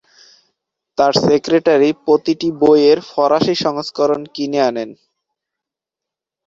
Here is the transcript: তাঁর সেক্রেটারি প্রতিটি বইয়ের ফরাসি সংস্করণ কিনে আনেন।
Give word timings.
তাঁর 0.97 1.13
সেক্রেটারি 1.21 1.89
প্রতিটি 2.05 2.49
বইয়ের 2.61 2.99
ফরাসি 3.09 3.55
সংস্করণ 3.65 4.21
কিনে 4.35 4.59
আনেন। 4.61 4.89